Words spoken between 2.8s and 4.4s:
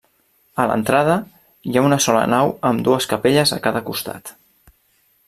dues capelles a cada costat.